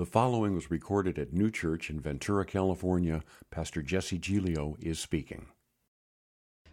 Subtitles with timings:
[0.00, 3.22] The following was recorded at Neue Church in Ventura, California.
[3.50, 5.44] Pastor Jesse Giglio is speaking.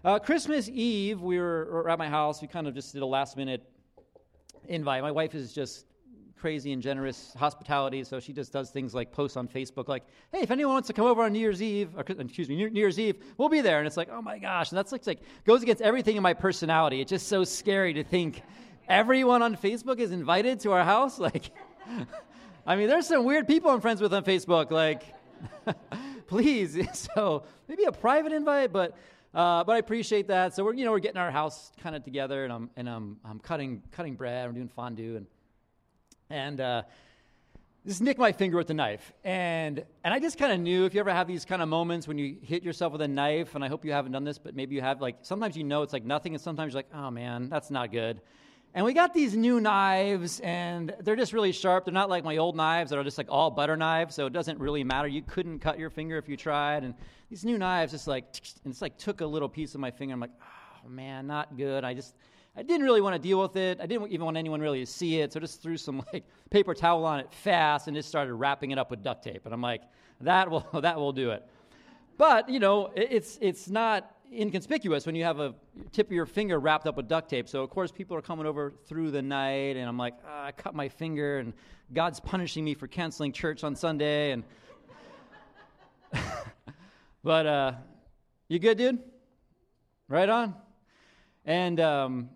[0.05, 2.42] Uh, Christmas Eve, we were at my house.
[2.42, 3.70] We kind of just did a last minute
[4.70, 5.02] invite.
[5.02, 5.88] My wife is just
[6.38, 10.39] crazy and generous hospitality, so she just does things like posts on Facebook, like, "Hey,
[10.39, 12.98] if anyone wants to come over on New Year's Eve, or, excuse me, New Year's
[12.98, 15.64] Eve, we'll be there." And it's like, "Oh my gosh!" And that's like, like goes
[15.64, 17.02] against everything in my personality.
[17.02, 18.41] It's just so scary to think
[18.88, 21.20] everyone on Facebook is invited to our house.
[21.28, 21.52] Like,
[22.67, 24.71] I mean, there's some weird people I'm friends with on Facebook.
[24.71, 25.02] Like,
[26.27, 26.77] please,
[27.16, 28.95] so maybe a private invite, but.
[29.34, 30.55] Uh, but I appreciate that.
[30.55, 33.17] So we're, you know, we're getting our house kind of together, and I'm, and I'm,
[33.23, 34.48] I'm cutting, cutting bread.
[34.48, 35.27] We're doing fondue, and
[36.30, 36.84] and uh,
[37.85, 39.13] just nicked my finger with the knife.
[39.23, 42.08] And, and I just kind of knew if you ever have these kind of moments
[42.08, 44.55] when you hit yourself with a knife, and I hope you haven't done this, but
[44.55, 47.11] maybe you have, like, sometimes you know it's like nothing, and sometimes you're like, oh
[47.11, 48.22] man, that's not good.
[48.77, 51.86] And we got these new knives, and they're just really sharp.
[51.86, 54.33] They're not like my old knives that are just like all butter knives, so it
[54.33, 55.08] doesn't really matter.
[55.08, 56.83] You couldn't cut your finger if you tried.
[56.83, 56.94] And
[57.28, 58.25] these new knives just like,
[58.64, 60.14] and it's like took a little piece of my finger.
[60.14, 61.83] I'm like, oh man, not good.
[61.83, 62.14] I just,
[62.55, 63.80] I didn't really want to deal with it.
[63.81, 66.25] I didn't even want anyone really to see it, so I just threw some like
[66.52, 69.42] paper towel on it fast and just started wrapping it up with duct tape.
[69.45, 69.81] And I'm like,
[70.22, 71.44] that will that will do it.
[72.20, 75.53] But you know, it's it's not inconspicuous when you have a
[75.92, 77.47] tip of your finger wrapped up with duct tape.
[77.47, 80.52] So of course people are coming over through the night, and I'm like, oh, I
[80.52, 81.53] cut my finger, and
[81.94, 84.31] God's punishing me for canceling church on Sunday.
[84.31, 84.44] And
[87.23, 87.72] but uh,
[88.48, 89.00] you good, dude?
[90.09, 90.55] Right on.
[91.45, 92.30] And um,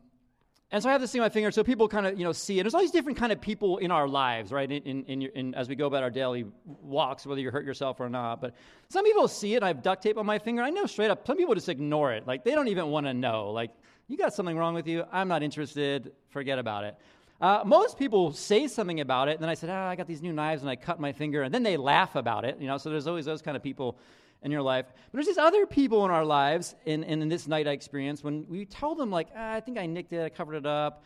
[0.72, 2.31] and so I have this thing on my finger, so people kind of you know
[2.31, 2.64] see it.
[2.64, 4.72] There's all these different kind of people in our lives, right?
[4.72, 8.00] In, in, in, in, as we go about our daily walks, whether you hurt yourself
[8.00, 8.39] or not.
[8.39, 8.55] But
[8.88, 9.63] some people see it.
[9.63, 10.61] I have duct tape on my finger.
[10.61, 11.28] I know straight up.
[11.28, 12.25] Some people just ignore it.
[12.25, 13.52] Like they don't even want to know.
[13.52, 13.72] Like
[14.08, 15.03] you got something wrong with you.
[15.11, 16.13] I'm not interested.
[16.30, 16.95] Forget about it.
[17.41, 20.22] Uh, most people say something about it, and then I said, "Ah, I got these
[20.22, 22.58] new knives, and I cut my finger," and then they laugh about it.
[22.61, 23.97] You know, so there's always those kind of people
[24.44, 24.85] in your life.
[24.88, 28.46] But there's these other people in our lives, in, in, this night I experienced, when
[28.50, 31.03] we tell them, like, ah, I think I nicked it, I covered it up.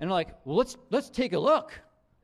[0.00, 1.72] And they're like, well, let's, let's take a look.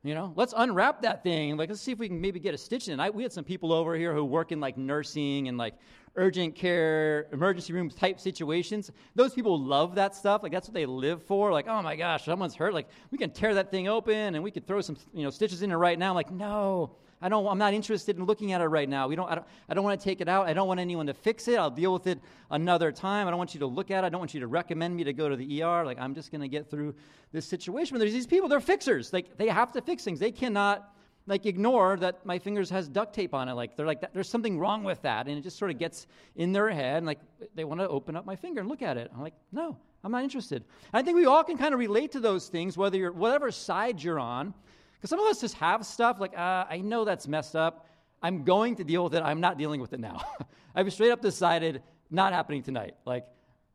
[0.03, 1.59] You know, let's unwrap that thing.
[1.59, 2.99] Like, let's see if we can maybe get a stitch in.
[3.01, 5.75] I, we had some people over here who work in like nursing and like
[6.17, 8.91] urgent care, emergency room type situations.
[9.15, 10.43] Those people love that stuff.
[10.43, 11.53] Like, that's what they live for.
[11.53, 12.73] Like, oh my gosh, someone's hurt.
[12.73, 15.61] Like, we can tear that thing open and we could throw some, you know, stitches
[15.61, 16.15] in it right now.
[16.15, 19.07] Like, no, I don't, I'm not interested in looking at it right now.
[19.07, 20.47] We don't, I, don't, I don't want to take it out.
[20.47, 21.59] I don't want anyone to fix it.
[21.59, 22.19] I'll deal with it
[22.51, 23.27] another time.
[23.27, 24.07] I don't want you to look at it.
[24.07, 25.85] I don't want you to recommend me to go to the ER.
[25.85, 26.95] Like, I'm just going to get through
[27.33, 27.95] this situation.
[27.95, 29.13] But there's these people, they're fixers.
[29.13, 30.19] Like, they have to fix things.
[30.19, 30.95] They cannot,
[31.27, 33.53] like, ignore that my fingers has duct tape on it.
[33.53, 35.29] Like, they're like, there's something wrong with that.
[35.29, 36.99] And it just sort of gets in their head.
[36.99, 37.21] And, like,
[37.55, 39.11] they want to open up my finger and look at it.
[39.15, 40.65] I'm like, no, I'm not interested.
[40.91, 44.03] I think we all can kind of relate to those things, whether you're, whatever side
[44.03, 44.55] you're on.
[45.01, 47.87] Because some of us just have stuff like, uh, I know that's messed up.
[48.23, 49.23] I'm going to deal with it.
[49.23, 50.21] I'm not dealing with it now.
[50.75, 52.97] I've straight up decided not happening tonight.
[53.07, 53.27] Like,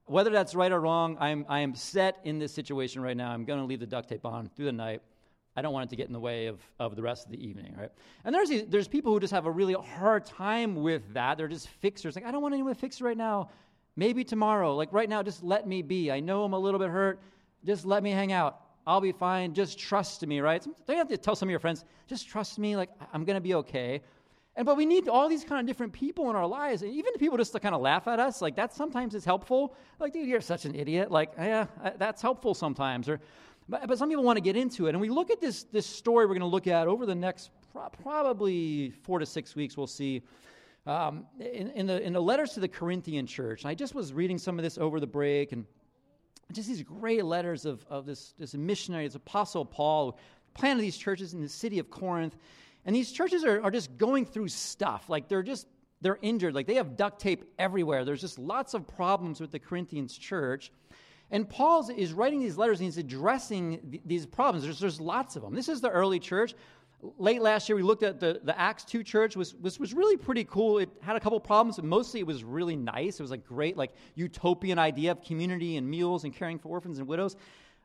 [0.06, 3.32] whether that's right or wrong, I'm, I am set in this situation right now.
[3.32, 5.02] I'm going to leave the duct tape on through the night.
[5.56, 7.44] I don't want it to get in the way of, of the rest of the
[7.44, 7.90] evening, right?
[8.24, 11.38] And there's, these, there's people who just have a really hard time with that.
[11.40, 12.16] They're just fixers.
[12.16, 13.50] Like, I don't want anyone to fix it right now.
[13.96, 14.76] Maybe tomorrow.
[14.76, 16.12] Like, right now, just let me be.
[16.12, 17.20] I know I'm a little bit hurt.
[17.64, 18.62] Just let me hang out.
[18.88, 19.54] I'll be fine.
[19.54, 20.64] Just trust me, right?
[20.64, 23.36] Don't you have to tell some of your friends, just trust me, like I'm going
[23.36, 24.02] to be okay.
[24.56, 27.14] And but we need all these kind of different people in our lives, and even
[27.14, 29.76] people just to kind of laugh at us, like that sometimes is helpful.
[30.00, 31.12] Like, dude, you're such an idiot.
[31.12, 31.66] Like, yeah,
[31.98, 33.10] that's helpful sometimes.
[33.10, 33.20] Or,
[33.68, 35.86] but, but some people want to get into it, and we look at this this
[35.86, 39.76] story we're going to look at over the next pro- probably four to six weeks.
[39.76, 40.22] We'll see.
[40.88, 44.14] Um, in, in, the in the letters to the Corinthian church, and I just was
[44.14, 45.66] reading some of this over the break, and
[46.52, 50.18] just these great letters of, of this, this missionary, this apostle Paul,
[50.54, 52.36] planted these churches in the city of Corinth.
[52.86, 55.10] And these churches are, are just going through stuff.
[55.10, 55.68] Like they're just,
[56.02, 56.54] they're injured.
[56.54, 58.06] Like they have duct tape everywhere.
[58.06, 60.72] There's just lots of problems with the Corinthians church.
[61.32, 64.64] And Paul is writing these letters and he's addressing th- these problems.
[64.64, 65.56] There's, there's lots of them.
[65.56, 66.54] This is the early church
[67.18, 70.18] late last year we looked at the, the acts 2 church was, was, was really
[70.18, 70.80] pretty cool.
[70.80, 73.20] It had a couple problems but mostly it was really nice.
[73.20, 77.00] It was a great like utopian idea of community and meals and caring for orphans
[77.00, 77.36] and widows.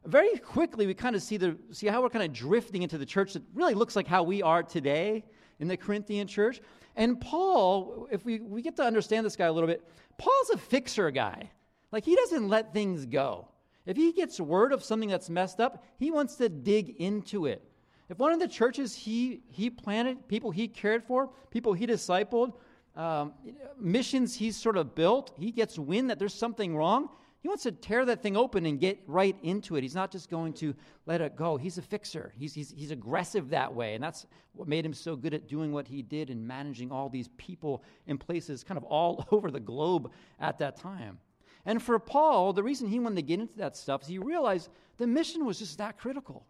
[0.07, 3.07] Very quickly we kind of see the see how we're kind of drifting into the
[3.07, 5.25] church that really looks like how we are today
[5.59, 6.61] in the corinthian church.
[6.97, 9.87] And paul if we, we get to understand this guy a little bit
[10.19, 11.51] paul's a fixer guy.
[11.93, 13.49] Like he doesn't let things go.
[13.87, 17.70] If he gets word of something that's messed up he wants to dig into it
[18.11, 22.55] if one of the churches he, he planted, people he cared for, people he discipled,
[22.97, 23.33] um,
[23.79, 27.09] missions he's sort of built, he gets wind that there's something wrong,
[27.41, 29.83] He wants to tear that thing open and get right into it.
[29.83, 30.75] He's not just going to
[31.07, 31.57] let it go.
[31.57, 32.35] He's a fixer.
[32.37, 33.95] He's, he's, he's aggressive that way.
[33.95, 37.09] And that's what made him so good at doing what he did and managing all
[37.09, 40.11] these people in places kind of all over the globe
[40.41, 41.19] at that time.
[41.65, 44.69] And for Paul, the reason he wanted to get into that stuff is he realized
[44.99, 46.45] the mission was just that critical.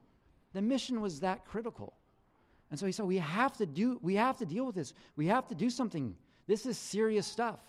[0.52, 1.94] The mission was that critical.
[2.70, 4.94] And so he said, we have to do, we have to deal with this.
[5.17, 6.14] We have to do something.
[6.47, 7.61] This is serious stuff.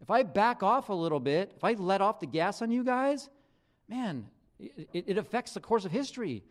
[0.00, 2.82] If I back off a little bit, if I let off the gas on you
[2.82, 3.28] guys,
[3.88, 4.26] man,
[4.58, 6.42] it, it affects the course of history,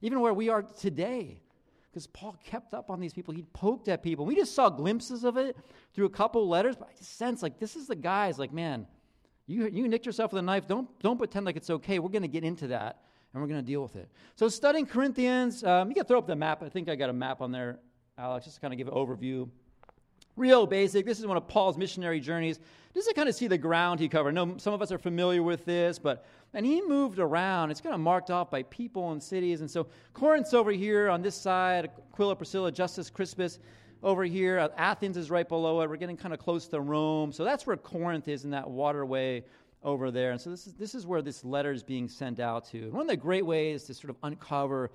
[0.00, 1.40] even where we are today.
[1.90, 3.34] Because Paul kept up on these people.
[3.34, 4.24] He poked at people.
[4.24, 5.56] We just saw glimpses of it
[5.94, 8.86] through a couple letters, but I just sense like this is the guys, like, man,
[9.46, 10.66] you, you nicked yourself with a knife.
[10.66, 11.98] Don't, don't pretend like it's okay.
[11.98, 13.02] We're going to get into that
[13.32, 14.08] and we're going to deal with it.
[14.36, 16.62] So, studying Corinthians, um, you can throw up the map.
[16.62, 17.78] I think I got a map on there,
[18.18, 19.48] Alex, just to kind of give an overview.
[20.36, 21.04] Real basic.
[21.04, 22.58] This is one of Paul's missionary journeys.
[22.94, 24.30] Just to kind of see the ground he covered.
[24.30, 26.24] I know some of us are familiar with this, but
[26.54, 27.70] and he moved around.
[27.70, 29.60] It's kind of marked off by people and cities.
[29.60, 33.58] And so Corinth's over here on this side, Aquila, Priscilla, Justus, Crispus
[34.02, 34.70] over here.
[34.76, 35.88] Athens is right below it.
[35.88, 37.32] We're getting kind of close to Rome.
[37.32, 39.44] So that's where Corinth is in that waterway
[39.82, 40.30] over there.
[40.32, 42.90] And so this is, this is where this letter is being sent out to.
[42.90, 44.90] One of the great ways to sort of uncover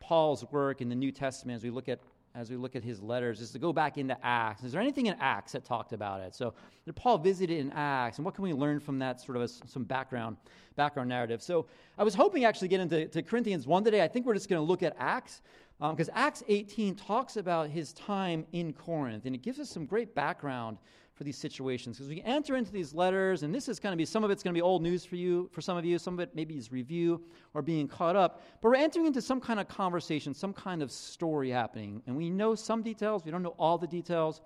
[0.00, 2.00] Paul's work in the New Testament as we look at
[2.34, 4.62] as we look at his letters is to go back into Acts.
[4.62, 6.34] Is there anything in Acts that talked about it?
[6.34, 6.54] So
[6.94, 9.48] Paul visit it in Acts, and what can we learn from that sort of a,
[9.48, 10.36] some background
[10.76, 11.42] background narrative?
[11.42, 11.66] So
[11.98, 14.02] I was hoping actually get into to Corinthians one today.
[14.02, 15.42] I think we're just going to look at Acts
[15.80, 19.86] because um, Acts 18 talks about his time in Corinth, and it gives us some
[19.86, 20.78] great background
[21.20, 24.06] for these situations because we enter into these letters, and this is going to be
[24.06, 26.14] some of it's going to be old news for you, for some of you, some
[26.14, 27.22] of it maybe is review
[27.52, 28.42] or being caught up.
[28.62, 32.30] But we're entering into some kind of conversation, some kind of story happening, and we
[32.30, 34.40] know some details, we don't know all the details.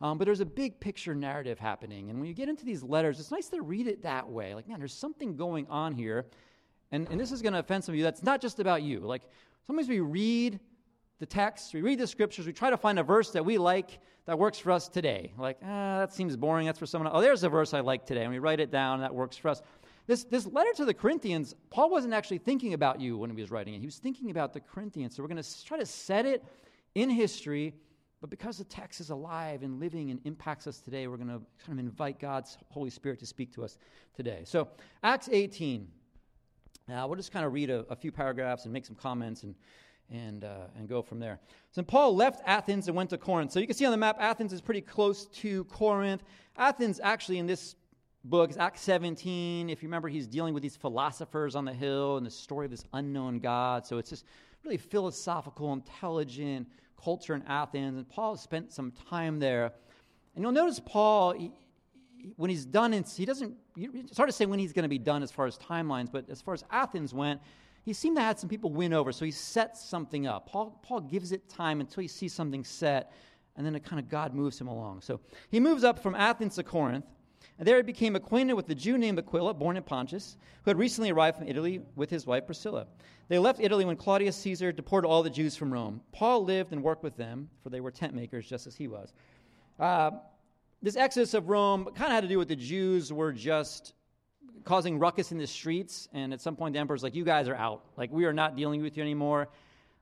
[0.00, 2.10] Um, but there's a big picture narrative happening.
[2.10, 4.52] And when you get into these letters, it's nice to read it that way.
[4.52, 6.26] Like, man, there's something going on here.
[6.90, 8.02] And, and this is going to offend some of you.
[8.02, 8.98] That's not just about you.
[8.98, 9.22] Like,
[9.64, 10.58] sometimes we read
[11.20, 14.00] the text, we read the scriptures, we try to find a verse that we like
[14.26, 15.32] that works for us today.
[15.38, 16.66] Like, ah, that seems boring.
[16.66, 17.16] That's for someone else.
[17.16, 18.22] Oh, there's a verse I like today.
[18.22, 19.62] And we write it down, that works for us.
[20.08, 23.50] This, this letter to the Corinthians, Paul wasn't actually thinking about you when he was
[23.50, 23.80] writing it.
[23.80, 25.16] He was thinking about the Corinthians.
[25.16, 26.44] So we're going to try to set it
[26.94, 27.74] in history,
[28.20, 31.40] but because the text is alive and living and impacts us today, we're going to
[31.64, 33.78] kind of invite God's Holy Spirit to speak to us
[34.14, 34.42] today.
[34.44, 34.68] So,
[35.02, 35.88] Acts 18.
[36.88, 39.56] Now, we'll just kind of read a, a few paragraphs and make some comments and
[40.10, 41.38] and, uh, and go from there.
[41.70, 43.52] So Paul left Athens and went to Corinth.
[43.52, 46.22] So you can see on the map, Athens is pretty close to Corinth.
[46.56, 47.76] Athens, actually, in this
[48.24, 49.68] book, is Acts 17.
[49.68, 52.70] If you remember, he's dealing with these philosophers on the hill and the story of
[52.70, 53.86] this unknown God.
[53.86, 54.24] So it's just
[54.64, 56.68] really philosophical, intelligent
[57.02, 57.96] culture in Athens.
[57.96, 59.72] And Paul spent some time there.
[60.34, 61.52] And you'll notice Paul, he,
[62.36, 65.22] when he's done, he doesn't, it's hard to say when he's going to be done
[65.22, 67.40] as far as timelines, but as far as Athens went,
[67.86, 70.48] he seemed to have some people win over, so he sets something up.
[70.48, 73.12] Paul, Paul gives it time until he sees something set,
[73.54, 75.02] and then it kind of God moves him along.
[75.02, 77.04] So he moves up from Athens to Corinth,
[77.60, 80.78] and there he became acquainted with a Jew named Aquila, born in Pontus, who had
[80.78, 82.88] recently arrived from Italy with his wife Priscilla.
[83.28, 86.00] They left Italy when Claudius Caesar deported all the Jews from Rome.
[86.10, 89.12] Paul lived and worked with them, for they were tent makers just as he was.
[89.78, 90.10] Uh,
[90.82, 93.92] this exodus of Rome kind of had to do with the Jews were just
[94.66, 96.08] causing ruckus in the streets.
[96.12, 97.84] And at some point, the emperor's like, You guys are out.
[97.96, 99.48] Like, we are not dealing with you anymore.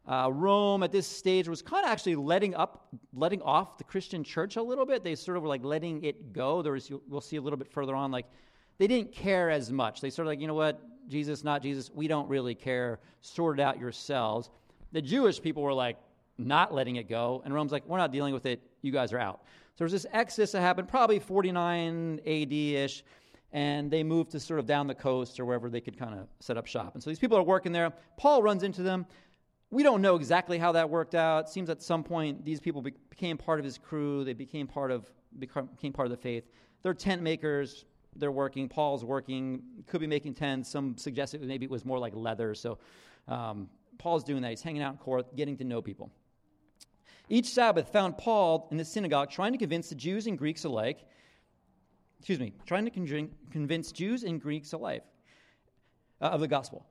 [0.06, 4.23] Uh, Rome at this stage was kind of actually letting up, letting off the Christian
[4.23, 5.02] church a little bit.
[5.02, 6.61] They sort of were like letting it go.
[6.61, 8.26] There was, we'll see a little bit further on, like
[8.76, 10.02] they didn't care as much.
[10.02, 13.00] They sort of like, you know what, Jesus, not Jesus, we don't really care.
[13.23, 14.50] Sort it out yourselves.
[14.92, 15.97] The Jewish people were like
[16.37, 18.61] not letting it go, and Rome's like, we're not dealing with it.
[18.83, 19.40] You guys are out.
[19.75, 23.04] So there's this exodus that happened, probably 49 AD ish
[23.54, 26.26] and they moved to sort of down the coast or wherever they could kind of
[26.40, 26.94] set up shop.
[26.94, 27.90] And so these people are working there.
[28.18, 29.06] Paul runs into them.
[29.70, 31.44] We don't know exactly how that worked out.
[31.44, 34.25] It seems at some point these people be- became part of his crew.
[34.25, 35.08] They became part of
[35.38, 36.44] became part of the faith.
[36.82, 37.84] They're tent makers.
[38.16, 38.68] They're working.
[38.68, 39.62] Paul's working.
[39.87, 40.68] Could be making tents.
[40.68, 42.54] Some suggested maybe it was more like leather.
[42.54, 42.78] So
[43.28, 43.68] um,
[43.99, 44.50] Paul's doing that.
[44.50, 46.11] He's hanging out in Corinth, getting to know people.
[47.28, 51.06] Each Sabbath found Paul in the synagogue trying to convince the Jews and Greeks alike
[52.25, 55.04] excuse me, trying to convince Jews and Greeks alike
[56.23, 56.87] uh, of the gospel.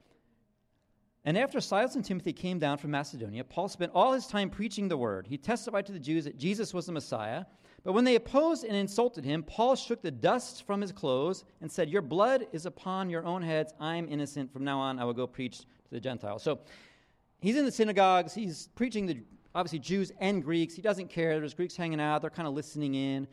[1.25, 4.87] And after Silas and Timothy came down from Macedonia, Paul spent all his time preaching
[4.87, 5.25] the word.
[5.25, 7.45] He testified to the Jews that Jesus was the Messiah.
[7.83, 11.71] But when they opposed and insulted him, Paul shook the dust from his clothes and
[11.71, 13.73] said, Your blood is upon your own heads.
[13.79, 14.53] I'm innocent.
[14.53, 16.43] From now on, I will go preach to the Gentiles.
[16.43, 16.59] So
[17.41, 18.35] he's in the synagogues.
[18.35, 19.15] He's preaching to
[19.55, 20.75] obviously Jews and Greeks.
[20.75, 21.39] He doesn't care.
[21.39, 22.21] There's Greeks hanging out.
[22.21, 23.27] They're kind of listening in.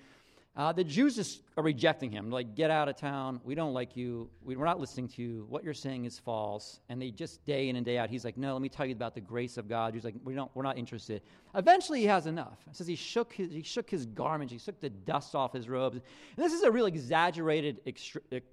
[0.57, 2.29] Uh, the Jews are rejecting him.
[2.29, 3.41] Like, get out of town.
[3.45, 4.29] We don't like you.
[4.43, 5.47] We, we're not listening to you.
[5.49, 6.81] What you're saying is false.
[6.89, 8.11] And they just day in and day out.
[8.11, 9.95] He's like, no, let me tell you about the grace of God.
[9.95, 11.23] He's like, we don't, we're not interested.
[11.55, 12.59] Eventually, he has enough.
[12.69, 14.53] It says he shook his, he shook his garments.
[14.53, 15.97] He shook the dust off his robes.
[16.37, 17.81] And this is a real exaggerated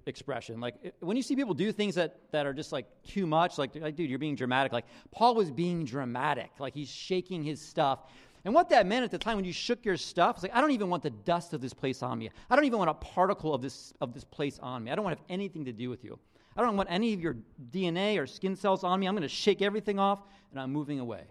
[0.06, 0.60] expression.
[0.60, 3.74] Like, when you see people do things that, that are just like too much, like,
[3.74, 4.72] like, dude, you're being dramatic.
[4.72, 6.52] Like, Paul was being dramatic.
[6.60, 8.04] Like, he's shaking his stuff.
[8.44, 10.60] And what that meant at the time when you shook your stuff, it's like, I
[10.60, 12.30] don't even want the dust of this place on me.
[12.48, 14.90] I don't even want a particle of this, of this place on me.
[14.90, 16.18] I don't want to have anything to do with you.
[16.56, 17.36] I don't want any of your
[17.70, 19.06] DNA or skin cells on me.
[19.06, 21.24] I'm going to shake everything off and I'm moving away.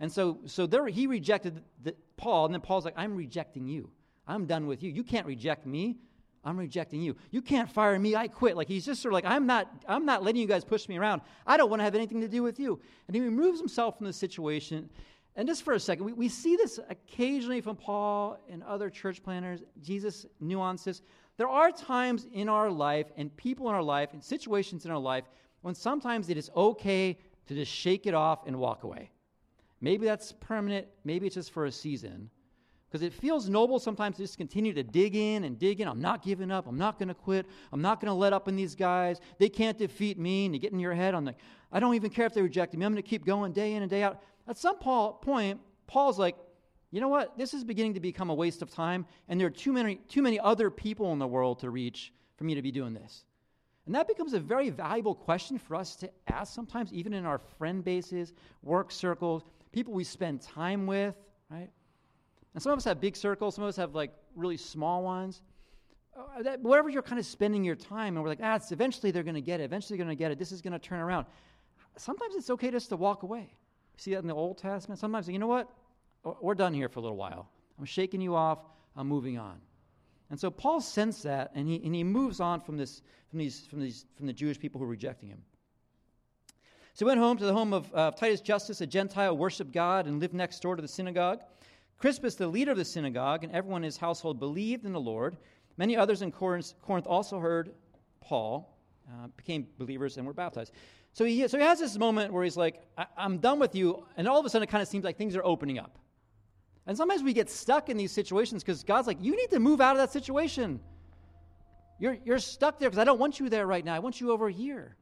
[0.00, 3.90] And so, so there, he rejected the, Paul, and then Paul's like, I'm rejecting you.
[4.26, 4.90] I'm done with you.
[4.90, 5.98] You can't reject me.
[6.44, 7.16] I'm rejecting you.
[7.30, 8.14] You can't fire me.
[8.14, 8.56] I quit.
[8.56, 10.98] Like he's just sort of like, I'm not, I'm not letting you guys push me
[10.98, 11.22] around.
[11.46, 12.80] I don't want to have anything to do with you.
[13.06, 14.90] And he removes himself from the situation
[15.36, 19.22] and just for a second, we, we see this occasionally from Paul and other church
[19.22, 21.02] planners, Jesus nuances.
[21.36, 24.98] There are times in our life and people in our life and situations in our
[24.98, 25.24] life
[25.62, 29.10] when sometimes it is okay to just shake it off and walk away.
[29.80, 32.30] Maybe that's permanent, maybe it's just for a season.
[32.94, 35.88] Because it feels noble sometimes to just continue to dig in and dig in.
[35.88, 36.68] I'm not giving up.
[36.68, 37.44] I'm not going to quit.
[37.72, 39.18] I'm not going to let up on these guys.
[39.36, 40.44] They can't defeat me.
[40.44, 41.38] And you get in your head, I'm like,
[41.72, 42.86] I don't even care if they reject me.
[42.86, 44.22] I'm going to keep going day in and day out.
[44.46, 46.36] At some point, Paul's like,
[46.92, 47.36] you know what?
[47.36, 50.22] This is beginning to become a waste of time, and there are too many, too
[50.22, 53.24] many other people in the world to reach for me to be doing this.
[53.86, 57.40] And that becomes a very valuable question for us to ask sometimes, even in our
[57.58, 61.16] friend bases, work circles, people we spend time with,
[61.50, 61.70] right?
[62.54, 65.42] And some of us have big circles, some of us have like really small ones.
[66.16, 69.24] Uh, that, wherever you're kind of spending your time, and we're like, ah, eventually they're
[69.24, 71.00] going to get it, eventually they're going to get it, this is going to turn
[71.00, 71.26] around.
[71.96, 73.50] Sometimes it's okay just to walk away
[73.96, 74.98] see that in the Old Testament?
[74.98, 75.70] Sometimes, you know what?
[76.40, 77.48] We're done here for a little while.
[77.78, 78.58] I'm shaking you off.
[78.96, 79.60] I'm moving on.
[80.30, 83.66] And so Paul sensed that, and he, and he moves on from, this, from, these,
[83.66, 85.42] from, these, from the Jewish people who are rejecting him.
[86.94, 90.06] So he went home to the home of uh, Titus Justus, a Gentile, worshiped God,
[90.06, 91.40] and lived next door to the synagogue.
[92.04, 95.38] Crispus, the leader of the synagogue, and everyone in his household believed in the Lord.
[95.78, 97.72] Many others in Corinth, also heard
[98.20, 98.76] Paul,
[99.08, 100.72] uh, became believers, and were baptized.
[101.14, 104.04] So he, so he has this moment where he's like, I, am done with you.
[104.18, 105.98] And all of a sudden, it kind of seems like things are opening up.
[106.86, 109.80] And sometimes we get stuck in these situations because God's like, you need to move
[109.80, 110.80] out of that situation.
[111.98, 113.94] You're, you're stuck there because I don't want you there right now.
[113.94, 114.94] I want you over here.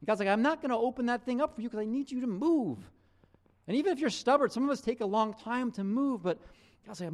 [0.00, 1.84] And God's like, I'm not going to open that thing up for you because I
[1.84, 2.78] need you to move.
[3.66, 6.38] And even if you're stubborn, some of us take a long time to move, but
[6.86, 7.10] God's like,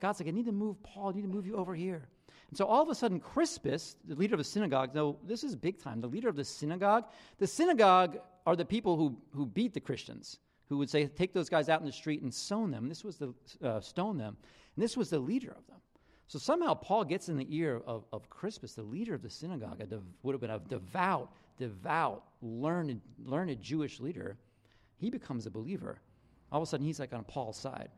[0.00, 1.08] God's like, I need to move Paul.
[1.08, 2.08] I need to move you over here.
[2.50, 5.56] And so all of a sudden, Crispus, the leader of the synagogue, no, this is
[5.56, 7.04] big time, the leader of the synagogue,
[7.38, 10.38] the synagogue are the people who, who beat the Christians,
[10.68, 12.88] who would say, take those guys out in the street and stone them.
[12.88, 14.36] This was the uh, stone them.
[14.76, 15.80] And this was the leader of them.
[16.28, 19.80] So somehow Paul gets in the ear of, of Crispus, the leader of the synagogue,
[19.80, 24.36] a dev, would have been a devout, devout, learned, learned Jewish leader.
[24.96, 25.98] He becomes a believer.
[26.50, 27.90] All of a sudden, he's like on Paul's side.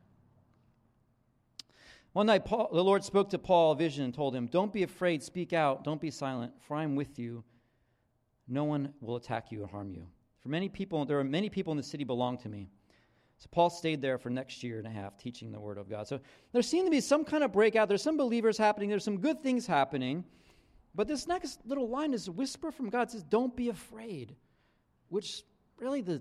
[2.12, 4.82] One night, Paul, the Lord spoke to Paul a vision and told him, Don't be
[4.82, 7.44] afraid, speak out, don't be silent, for I am with you.
[8.48, 10.06] No one will attack you or harm you.
[10.40, 12.70] For many people, there are many people in the city belong to me.
[13.38, 16.08] So Paul stayed there for next year and a half teaching the word of God.
[16.08, 16.18] So
[16.52, 17.88] there seemed to be some kind of breakout.
[17.88, 18.88] There's some believers happening.
[18.88, 20.24] There's some good things happening.
[20.94, 23.10] But this next little line is a whisper from God.
[23.10, 24.34] Says, Don't be afraid.
[25.08, 25.44] Which
[25.78, 26.20] really the,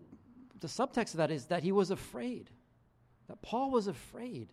[0.60, 2.50] the subtext of that is that he was afraid.
[3.28, 4.50] That Paul was afraid.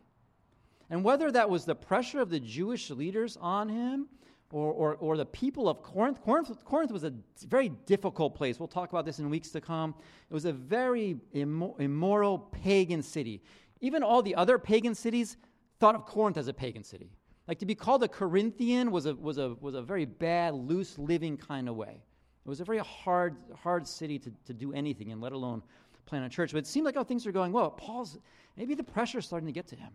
[0.90, 4.08] And whether that was the pressure of the Jewish leaders on him
[4.52, 6.22] or, or, or, the people of Corinth.
[6.22, 6.64] Corinth.
[6.64, 7.12] Corinth was a
[7.48, 8.60] very difficult place.
[8.60, 9.94] We'll talk about this in weeks to come.
[10.30, 13.42] It was a very immoral pagan city.
[13.80, 15.38] Even all the other pagan cities
[15.80, 17.10] thought of Corinth as a pagan city.
[17.48, 20.98] Like to be called a Corinthian was a, was a, was a very bad, loose
[20.98, 22.02] living kind of way.
[22.44, 25.62] It was a very hard, hard city to, to do anything in, let alone
[26.06, 26.52] plant a church.
[26.52, 27.70] But it seemed like, oh, things are going well.
[27.70, 28.18] Paul's,
[28.56, 29.90] maybe the pressure is starting to get to him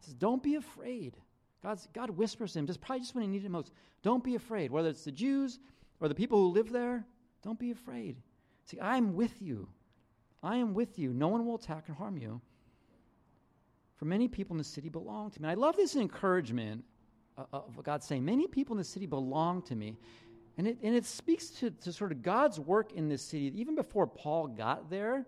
[0.00, 1.16] He says, Don't be afraid.
[1.62, 3.72] God's, God whispers to him, just probably just when he needed it most.
[4.02, 4.70] Don't be afraid.
[4.70, 5.58] Whether it's the Jews
[6.00, 7.06] or the people who live there,
[7.42, 8.16] don't be afraid.
[8.66, 9.68] See, I'm with you.
[10.42, 11.14] I am with you.
[11.14, 12.40] No one will attack and harm you.
[13.96, 15.48] For many people in the city belong to me.
[15.48, 16.84] I love this encouragement
[17.38, 19.96] uh, of God saying, Many people in the city belong to me.
[20.56, 23.52] And it, and it speaks to, to sort of God's work in this city.
[23.56, 25.26] Even before Paul got there,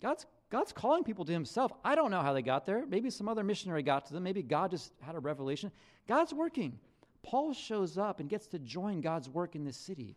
[0.00, 1.72] God's God's calling people to himself.
[1.84, 2.86] I don't know how they got there.
[2.86, 4.22] Maybe some other missionary got to them.
[4.22, 5.70] Maybe God just had a revelation.
[6.06, 6.78] God's working.
[7.22, 10.16] Paul shows up and gets to join God's work in this city.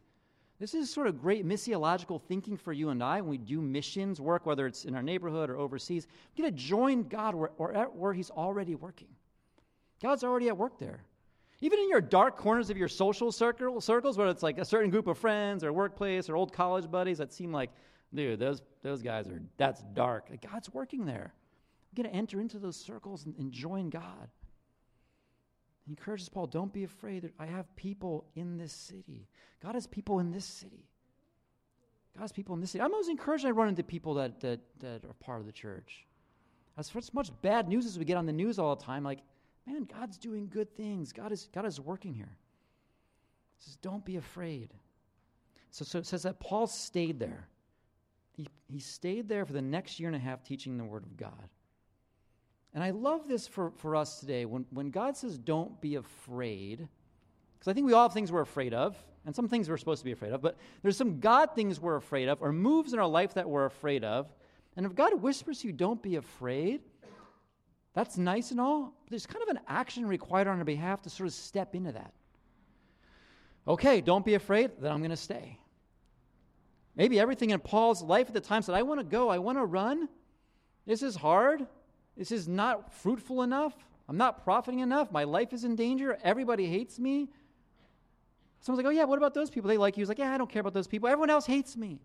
[0.58, 4.22] This is sort of great missiological thinking for you and I when we do missions
[4.22, 6.08] work, whether it's in our neighborhood or overseas.
[6.38, 9.08] We get to join God where, where, where He's already working.
[10.02, 11.04] God's already at work there.
[11.62, 14.90] Even in your dark corners of your social circle, circles, whether it's like a certain
[14.90, 17.70] group of friends or workplace or old college buddies that seem like,
[18.14, 20.28] dude, those, those guys are, that's dark.
[20.30, 21.34] Like God's working there.
[21.92, 24.30] We're going to enter into those circles and, and join God.
[25.86, 27.32] He encourages Paul, don't be afraid.
[27.40, 29.28] I have people in this city.
[29.64, 30.88] God has people in this city.
[32.16, 32.82] God has people in this city.
[32.84, 36.06] I'm always encouraged I run into people that, that, that are part of the church.
[36.78, 39.20] As much bad news as we get on the news all the time, like,
[39.66, 41.14] man, God's doing good things.
[41.14, 42.38] God is, God is working here.
[43.58, 44.74] He says, don't be afraid.
[45.70, 47.48] So, so it says that Paul stayed there.
[48.34, 51.18] He, he stayed there for the next year and a half teaching the Word of
[51.18, 51.50] God.
[52.74, 54.46] And I love this for, for us today.
[54.46, 56.88] When, when God says, don't be afraid,
[57.60, 60.00] because I think we all have things we're afraid of, and some things we're supposed
[60.00, 63.00] to be afraid of, but there's some God things we're afraid of, or moves in
[63.00, 64.34] our life that we're afraid of.
[64.78, 66.82] And if God whispers to you, don't be afraid,
[67.94, 71.10] that's nice and all, but there's kind of an action required on our behalf to
[71.10, 72.14] sort of step into that.
[73.68, 75.58] Okay, don't be afraid, that I'm going to stay.
[76.96, 79.58] Maybe everything in Paul's life at the time said, I want to go, I want
[79.58, 80.10] to run.
[80.86, 81.68] This is hard.
[82.18, 83.74] This is not fruitful enough.
[84.10, 85.12] I'm not profiting enough.
[85.12, 86.18] My life is in danger.
[86.24, 87.30] Everybody hates me.
[88.60, 89.70] Someone's like, oh, yeah, what about those people?
[89.70, 90.02] They like you.
[90.02, 91.08] He's like, yeah, I don't care about those people.
[91.08, 92.00] Everyone else hates me.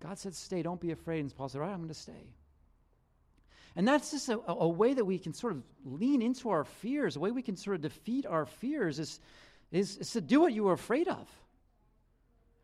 [0.00, 0.62] God said, stay.
[0.62, 1.20] Don't be afraid.
[1.20, 2.34] And Paul said, all right, I'm going to stay.
[3.76, 7.16] And that's just a, a, way that we can sort of lean into our fears.
[7.16, 9.18] A way we can sort of defeat our fears is,
[9.72, 11.28] is, is to do what you were afraid of.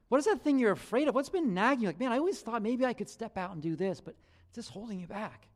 [0.09, 1.15] What is that thing you're afraid of?
[1.15, 1.89] What's been nagging you?
[1.89, 4.15] Like, man, I always thought maybe I could step out and do this, but
[4.49, 5.49] it's just holding you back.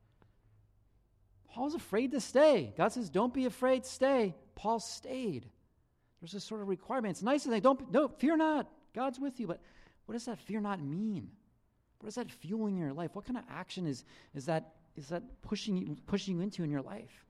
[1.48, 2.72] Paul's afraid to stay.
[2.76, 4.34] God says, don't be afraid, stay.
[4.56, 5.46] Paul stayed.
[6.20, 7.12] There's this sort of requirement.
[7.12, 8.68] It's nice to say, don't, no, fear not.
[8.92, 9.46] God's with you.
[9.46, 9.60] But
[10.06, 11.30] what does that fear not mean?
[12.00, 13.10] What is that fueling your life?
[13.14, 16.70] What kind of action is, is that, is that pushing you, pushing you into in
[16.70, 17.24] your life?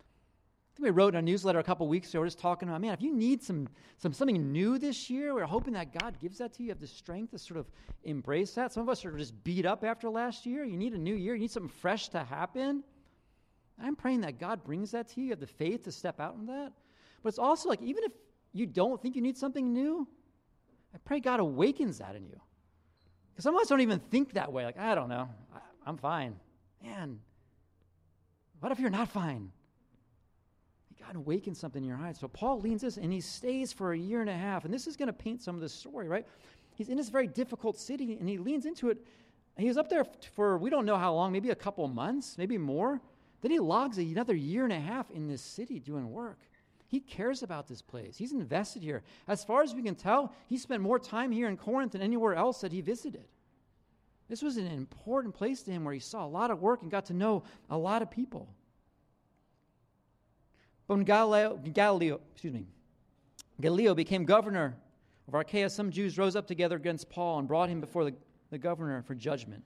[0.00, 2.80] I think we wrote in a newsletter a couple weeks ago, we're just talking about,
[2.80, 6.38] man, if you need some, some something new this year, we're hoping that God gives
[6.38, 6.66] that to you.
[6.66, 7.66] You have the strength to sort of
[8.04, 8.72] embrace that.
[8.72, 10.64] Some of us are just beat up after last year.
[10.64, 11.34] You need a new year.
[11.34, 12.84] You need something fresh to happen.
[13.82, 15.26] I'm praying that God brings that to you.
[15.26, 16.72] You have the faith to step out in that.
[17.22, 18.12] But it's also like, even if
[18.52, 20.06] you don't think you need something new,
[20.94, 22.40] I pray God awakens that in you.
[23.32, 24.64] Because some of us don't even think that way.
[24.64, 25.28] Like, I don't know.
[25.54, 26.36] I, I'm fine.
[26.82, 27.20] Man,
[28.60, 29.50] what if you're not fine?
[31.00, 32.16] God awakens something in your heart.
[32.16, 34.64] So Paul leans this and he stays for a year and a half.
[34.64, 36.26] And this is going to paint some of the story, right?
[36.74, 38.98] He's in this very difficult city and he leans into it.
[39.56, 42.58] He was up there for we don't know how long, maybe a couple months, maybe
[42.58, 43.00] more.
[43.40, 46.38] Then he logs another year and a half in this city doing work.
[46.86, 48.16] He cares about this place.
[48.16, 49.02] He's invested here.
[49.28, 52.34] As far as we can tell, he spent more time here in Corinth than anywhere
[52.34, 53.28] else that he visited.
[54.30, 56.90] This was an important place to him where he saw a lot of work and
[56.90, 58.48] got to know a lot of people.
[60.86, 62.64] But when Galileo, Galileo, excuse me,
[63.60, 64.76] Gallio became governor
[65.26, 68.14] of Achaia, some Jews rose up together against Paul and brought him before the,
[68.50, 69.64] the governor for judgment.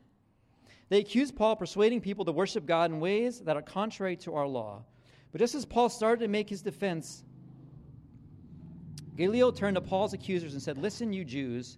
[0.89, 4.35] They accused Paul of persuading people to worship God in ways that are contrary to
[4.35, 4.83] our law.
[5.31, 7.23] But just as Paul started to make his defense,
[9.15, 11.77] Galileo turned to Paul's accusers and said, Listen, you Jews,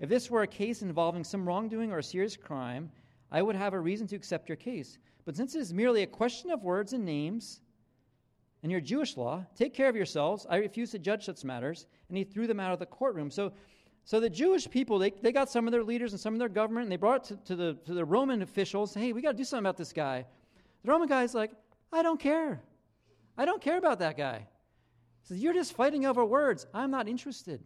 [0.00, 2.90] if this were a case involving some wrongdoing or a serious crime,
[3.30, 4.98] I would have a reason to accept your case.
[5.24, 7.60] But since it is merely a question of words and names,
[8.62, 10.44] and your Jewish law, take care of yourselves.
[10.50, 11.86] I refuse to judge such matters.
[12.08, 13.30] And he threw them out of the courtroom.
[13.30, 13.52] So,
[14.04, 16.48] so the Jewish people, they, they got some of their leaders and some of their
[16.48, 18.92] government, and they brought it to, to the, to the Roman officials.
[18.92, 20.24] Hey, we got to do something about this guy.
[20.82, 21.52] The Roman guy's like,
[21.92, 22.60] I don't care.
[23.38, 24.38] I don't care about that guy.
[25.22, 26.66] He says, You're just fighting over words.
[26.74, 27.62] I'm not interested.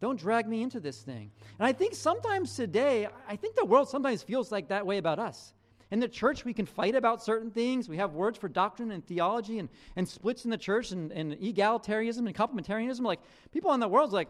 [0.00, 1.30] Don't drag me into this thing.
[1.58, 5.18] And I think sometimes today, I think the world sometimes feels like that way about
[5.18, 5.54] us.
[5.90, 7.88] In the church, we can fight about certain things.
[7.88, 11.32] We have words for doctrine and theology and, and splits in the church and, and
[11.34, 13.02] egalitarianism and complementarianism.
[13.02, 13.20] Like,
[13.52, 14.28] people in the world's like,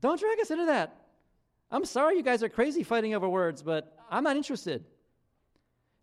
[0.00, 0.94] don't drag us into that.
[1.70, 4.84] I'm sorry you guys are crazy fighting over words, but I'm not interested.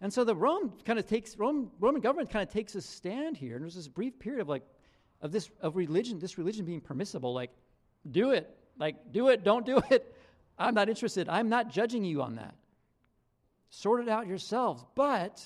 [0.02, 3.38] And so the Rome kind of takes Rome, Roman government kind of takes a stand
[3.38, 3.56] here.
[3.56, 4.64] And there's this brief period of like
[5.22, 7.50] of this of religion, this religion being permissible, like,
[8.12, 8.56] do it.
[8.80, 10.14] Like, do it, don't do it.
[10.58, 11.30] I'm not interested.
[11.30, 12.56] I'm not judging you on that.
[13.70, 14.84] Sort it out yourselves.
[14.96, 15.46] But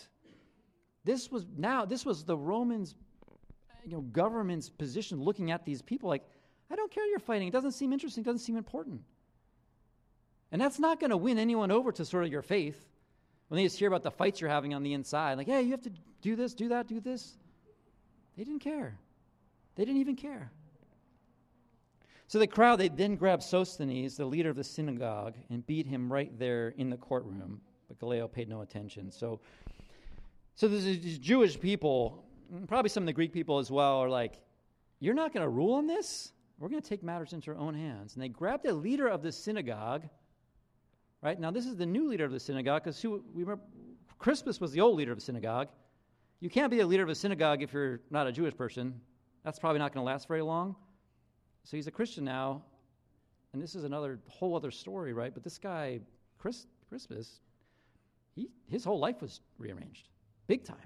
[1.03, 2.95] this was now, this was the Romans,
[3.85, 6.23] you know, government's position looking at these people like,
[6.69, 7.47] I don't care you're fighting.
[7.47, 9.01] It doesn't seem interesting, it doesn't seem important.
[10.51, 12.87] And that's not going to win anyone over to sort of your faith
[13.47, 15.37] when they just hear about the fights you're having on the inside.
[15.37, 15.91] Like, hey, you have to
[16.21, 17.37] do this, do that, do this.
[18.37, 18.97] They didn't care.
[19.75, 20.51] They didn't even care.
[22.31, 26.09] So the crowd, they then grabbed Sosthenes, the leader of the synagogue, and beat him
[26.09, 29.11] right there in the courtroom but Galileo paid no attention.
[29.11, 29.41] So,
[30.55, 32.23] so these Jewish people
[32.69, 34.39] probably some of the Greek people as well, are like,
[35.01, 36.31] You're not going to rule on this?
[36.57, 38.13] We're going to take matters into our own hands.
[38.13, 40.07] And they grabbed the leader of the synagogue.
[41.21, 43.61] Right now, this is the new leader of the synagogue because we remember
[44.19, 45.67] Crispus was the old leader of the synagogue.
[46.39, 49.01] You can't be a leader of a synagogue if you're not a Jewish person.
[49.43, 50.77] That's probably not going to last very long.
[51.63, 52.63] So he's a Christian now,
[53.53, 55.33] and this is another whole other story, right?
[55.33, 55.99] But this guy,
[56.37, 57.39] Chris, Crispus,
[58.35, 60.07] he, his whole life was rearranged,
[60.47, 60.77] big time.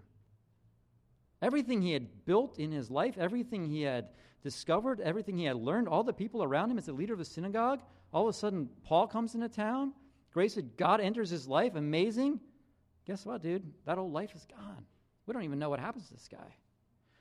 [1.42, 4.10] Everything he had built in his life, everything he had
[4.42, 7.26] discovered, everything he had learned, all the people around him as the leader of the
[7.26, 7.82] synagogue,
[8.14, 9.94] all of a sudden Paul comes into town.
[10.34, 12.40] Grace of God enters his life, amazing.
[13.06, 13.64] Guess what, dude?
[13.86, 14.86] That old life is gone.
[15.26, 16.56] We don't even know what happens to this guy.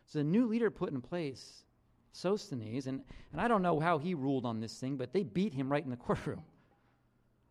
[0.07, 1.65] So a new leader put in place,
[2.15, 5.53] Sosthenes, and, and I don't know how he ruled on this thing, but they beat
[5.53, 6.43] him right in the courtroom.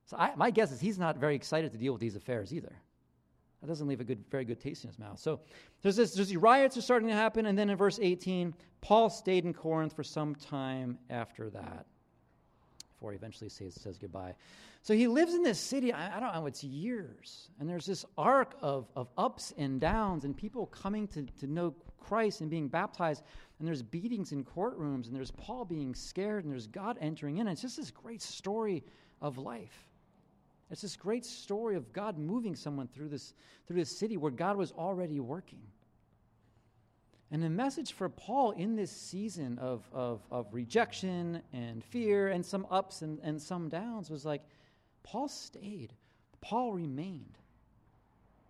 [0.06, 2.73] So I, my guess is he's not very excited to deal with these affairs either.
[3.62, 5.19] That doesn't leave a good, very good taste in his mouth.
[5.19, 5.39] So
[5.82, 9.10] there's this, there's these riots are starting to happen, and then in verse 18, Paul
[9.10, 11.86] stayed in Corinth for some time after that,
[12.93, 14.36] before he eventually says, says goodbye.
[14.82, 17.49] So he lives in this city, I, I don't know, it's years.
[17.60, 21.73] And there's this arc of, of ups and downs and people coming to, to know
[22.04, 23.23] Christ and being baptized.
[23.63, 27.47] And there's beatings in courtrooms, and there's Paul being scared, and there's God entering in.
[27.47, 28.84] And it's just this great story
[29.21, 29.88] of life.
[30.69, 33.34] It's this great story of God moving someone through this,
[33.65, 35.62] through this city where God was already working.
[37.32, 42.45] And the message for Paul in this season of, of, of rejection and fear and
[42.45, 44.41] some ups and, and some downs was like,
[45.04, 45.93] Paul stayed.
[46.41, 47.38] Paul remained.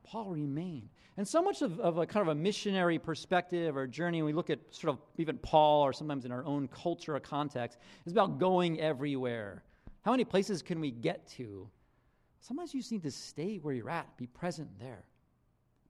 [0.04, 0.90] Paul remained.
[1.18, 4.34] And so much of, of a kind of a missionary perspective or journey, When we
[4.34, 8.12] look at sort of even Paul or sometimes in our own culture or context, is
[8.12, 9.64] about going everywhere.
[10.02, 11.70] How many places can we get to?
[12.42, 15.06] Sometimes you just need to stay where you're at, be present there.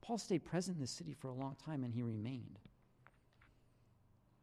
[0.01, 2.59] Paul stayed present in the city for a long time and he remained.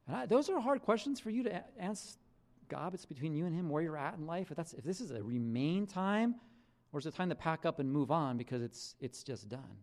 [0.09, 2.17] And I, those are hard questions for you to a- answer
[2.71, 4.51] God, it's between you and Him where you're at in life.
[4.51, 6.37] If, that's, if this is a remain time,
[6.93, 9.77] or is it time to pack up and move on because it's, it's just done?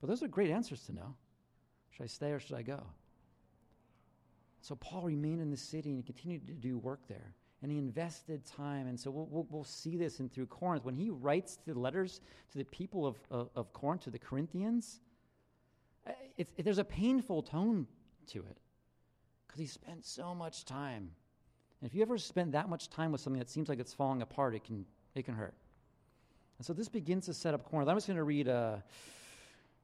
[0.00, 1.14] But those are great answers to know.
[1.90, 2.82] Should I stay or should I go?
[4.60, 7.34] So Paul remained in the city and he continued to do work there.
[7.62, 8.86] And he invested time.
[8.86, 10.84] And so we'll, we'll, we'll see this in through Corinth.
[10.84, 12.20] When he writes the letters
[12.52, 15.00] to the people of, of, of Corinth, to the Corinthians,
[16.06, 17.88] eh, it, there's a painful tone
[18.28, 18.58] to it
[19.46, 21.10] because he spent so much time
[21.80, 24.22] and if you ever spend that much time with something that seems like it's falling
[24.22, 24.84] apart, it can,
[25.14, 25.54] it can hurt.
[26.58, 27.88] And so this begins to set up Corinth.
[27.88, 28.48] I'm just going to read.
[28.48, 28.76] Uh,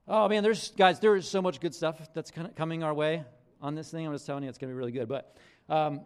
[0.08, 0.98] oh man, there's guys.
[0.98, 3.24] There is so much good stuff that's coming our way
[3.62, 4.06] on this thing.
[4.06, 5.08] I'm just telling you, it's going to be really good.
[5.08, 5.37] But
[5.68, 6.00] um,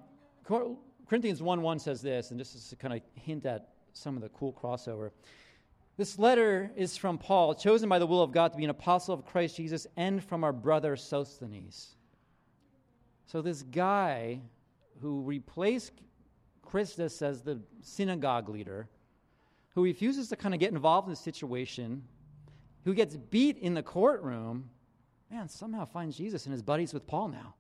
[0.44, 4.52] Corinthians 1:1 says this, and just to kind of hint at some of the cool
[4.52, 5.10] crossover.
[5.96, 9.14] This letter is from Paul, chosen by the will of God to be an apostle
[9.14, 11.96] of Christ Jesus, and from our brother Sosthenes.
[13.26, 14.40] So this guy
[15.00, 15.92] who replaced
[16.62, 18.88] Crispus as the synagogue leader,
[19.78, 22.02] who refuses to kind of get involved in the situation,
[22.84, 24.68] who gets beat in the courtroom,
[25.30, 27.54] man, somehow finds Jesus and his buddies with Paul now.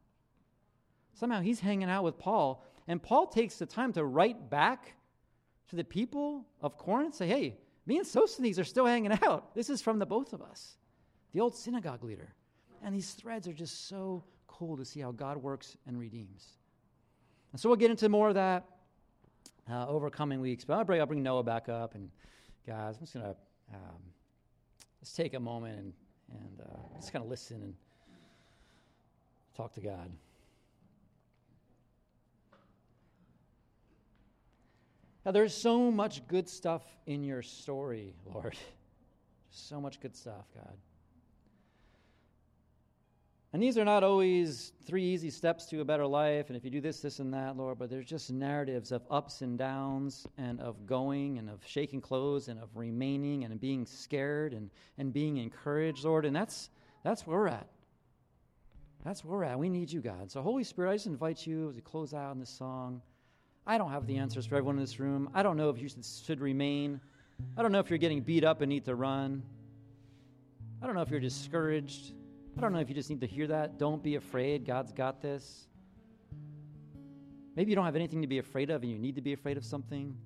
[1.14, 4.96] Somehow he's hanging out with Paul, and Paul takes the time to write back
[5.68, 9.54] to the people of Corinth, say, hey, me and Sosthenes are still hanging out.
[9.54, 10.76] This is from the both of us,
[11.32, 12.34] the old synagogue leader.
[12.82, 16.48] And these threads are just so cool to see how God works and redeems.
[17.52, 18.64] And so we'll get into more of that
[19.70, 20.64] uh, over coming weeks.
[20.64, 21.94] But I'll bring, I'll bring Noah back up.
[21.94, 22.10] And
[22.66, 23.36] guys, I'm just going to
[23.74, 24.02] um,
[25.00, 25.92] let's take a moment and,
[26.32, 27.74] and uh, just kind of listen and
[29.56, 30.10] talk to God.
[35.24, 38.56] Now, there's so much good stuff in your story, Lord.
[39.50, 40.76] so much good stuff, God.
[43.52, 46.70] And these are not always three easy steps to a better life, and if you
[46.70, 50.60] do this, this, and that, Lord, but there's just narratives of ups and downs, and
[50.60, 55.38] of going, and of shaking clothes, and of remaining, and being scared, and, and being
[55.38, 56.26] encouraged, Lord.
[56.26, 56.68] And that's,
[57.02, 57.66] that's where we're at.
[59.02, 59.58] That's where we're at.
[59.58, 60.30] We need you, God.
[60.30, 63.00] So, Holy Spirit, I just invite you as we close out in this song.
[63.66, 65.30] I don't have the answers for everyone in this room.
[65.32, 67.00] I don't know if you should, should remain.
[67.56, 69.42] I don't know if you're getting beat up and need to run.
[70.82, 72.12] I don't know if you're discouraged.
[72.58, 73.78] I don't know if you just need to hear that.
[73.78, 74.66] Don't be afraid.
[74.66, 75.68] God's got this.
[77.54, 79.56] Maybe you don't have anything to be afraid of and you need to be afraid
[79.56, 80.16] of something.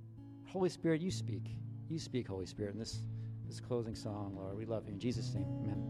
[0.49, 1.59] Holy Spirit, you speak.
[1.91, 3.01] You speak, Holy Spirit, in this,
[3.47, 4.57] this closing song, Lord.
[4.57, 4.95] We love you.
[4.95, 5.83] In Jesus' name, amen.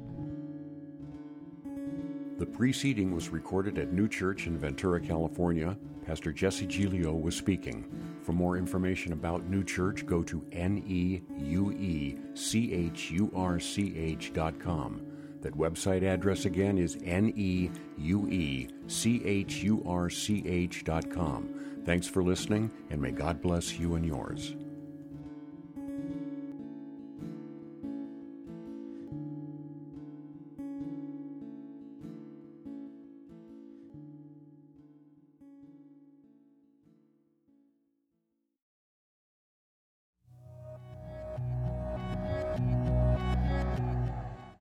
[2.39, 5.79] The preceding was recorded at Neue Church in Ventura, California.
[6.05, 7.85] Pastor Jesse Giglio was speaking.
[8.23, 10.83] For more information about Neue Church, go to N
[15.43, 20.85] That website address again is N E U E C H U R C H
[20.85, 21.83] dot com.
[21.85, 24.55] Thanks for listening, and may God bless you and yours.